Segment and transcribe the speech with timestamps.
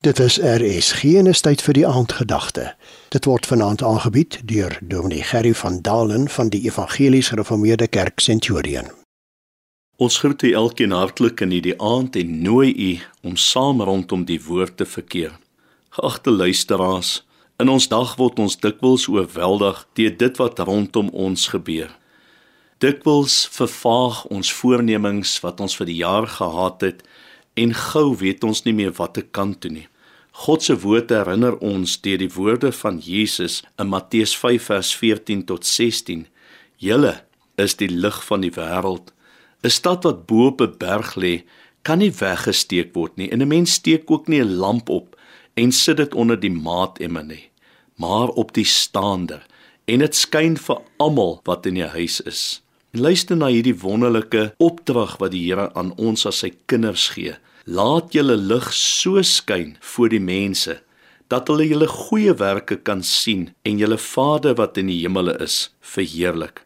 [0.00, 2.68] Dit is RSG en is tyd vir die aandgedagte.
[3.10, 8.86] Dit word vanaand aangebied deur Dominee Gerry van Dalen van die Evangelies Gereformeerde Kerk Centurion.
[9.96, 12.92] Ons groet u elkeen hartlik in hierdie aand en nooi u
[13.26, 15.34] om saam rondom die woord te verkeer.
[15.90, 17.26] Geagte luisteraars,
[17.58, 21.90] in ons dag word ons dikwels oorweldig deur dit wat rondom ons gebeur.
[22.78, 27.02] Dikwels vervaag ons voornemings wat ons vir die jaar gehad het
[27.58, 29.86] en gou weet ons nie meer wat te kan toe nie.
[30.44, 35.44] God se woord herinner ons deur die woorde van Jesus in Matteus 5 vers 14
[35.48, 36.26] tot 16.
[36.78, 37.14] Julle
[37.58, 39.10] is die lig van die wêreld.
[39.64, 41.42] 'n Stad wat bo op 'n berg lê,
[41.82, 43.30] kan nie weggesteek word nie.
[43.32, 45.16] En 'n mens steek ook nie 'n lamp op
[45.54, 47.50] en sit dit onder die maatemmer nie,
[47.96, 49.42] maar op die staande
[49.84, 52.62] en dit skyn vir almal wat in die huis is.
[52.96, 57.34] Luister na hierdie wonderlike opdrag wat die Here aan ons as sy kinders gee
[57.68, 60.78] laat julle lig so skyn voor die mense
[61.28, 65.68] dat hulle julle goeie werke kan sien en julle Vader wat in die hemele is
[65.84, 66.62] verheerlik.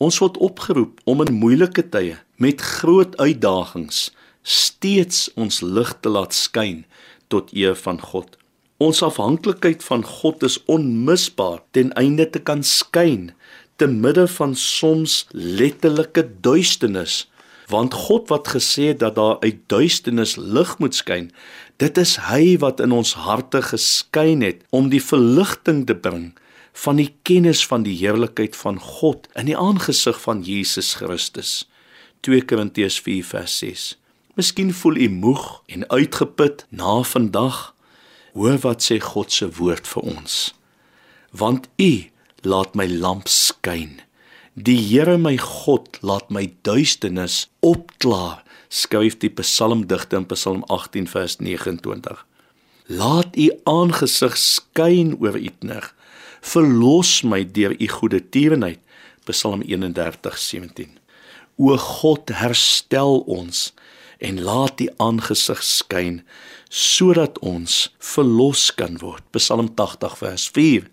[0.00, 4.06] Ons word opgeroep om in moeilike tye met groot uitdagings
[4.40, 6.86] steeds ons lig te laat skyn
[7.28, 8.32] tot eer van God.
[8.80, 13.34] Ons afhanklikheid van God is onmisbaar ten einde te kan skyn
[13.80, 17.24] te midde van soms letterlike duisternis
[17.70, 21.30] want God wat gesê het dat daar uit duisternis lig moet skyn,
[21.78, 26.32] dit is hy wat in ons harte geskyn het om die verligting te bring
[26.82, 31.68] van die kennis van die heerlikheid van God in die aangesig van Jesus Christus.
[32.26, 33.96] 2 Korintiërs 4:6.
[34.34, 37.74] Miskien voel u moeg en uitgeput na vandag.
[38.32, 40.54] Hoor wat sê God se woord vir ons.
[41.30, 42.10] Want u
[42.42, 44.00] laat my lamp skyn.
[44.54, 51.38] Die Here my God laat my duisternis opklaar, skryf die psalmdigter in Psalm 18 vers
[51.40, 52.24] 29.
[52.90, 55.86] Laat u aangesig skyn oor u knig.
[56.42, 58.80] Verlos my deur u goeie tierenheid.
[59.28, 60.98] Psalm 31:17.
[61.58, 63.72] O God, herstel ons
[64.18, 66.22] en laat u aangesig skyn
[66.70, 69.24] sodat ons verlos kan word.
[69.34, 70.90] Psalm 80 vers 4.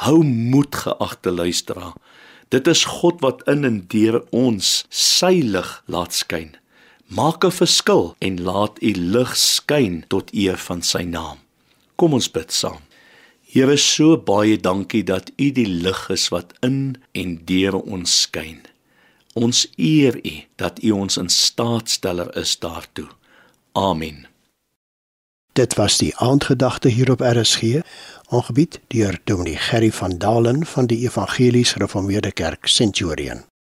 [0.00, 1.92] Hou moed geagte luisteraar.
[2.48, 6.54] Dit is God wat in en deur ons sy lig laat skyn.
[7.12, 11.38] Maak 'n verskil en laat u lig skyn tot eer van sy naam.
[11.96, 12.80] Kom ons bid saam.
[13.44, 18.60] Here, so baie dankie dat u die lig is wat in en deur ons skyn.
[19.34, 23.08] Ons eer u dat u ons in staatsteller is daartoe.
[23.72, 24.26] Amen.
[25.60, 27.62] Dit was die aandgedagte hier op RSG,
[28.28, 33.50] aangebied deur Dominee Gerry van Dalen van die Evangelies Gereformeerde Kerk Centurion.